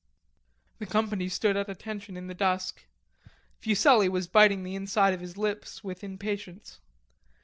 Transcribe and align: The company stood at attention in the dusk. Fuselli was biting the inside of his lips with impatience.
The 0.79 0.87
company 0.87 1.29
stood 1.29 1.55
at 1.55 1.69
attention 1.69 2.17
in 2.17 2.25
the 2.25 2.33
dusk. 2.33 2.87
Fuselli 3.59 4.09
was 4.09 4.25
biting 4.27 4.63
the 4.63 4.73
inside 4.73 5.13
of 5.13 5.19
his 5.19 5.37
lips 5.37 5.83
with 5.83 6.03
impatience. 6.03 6.79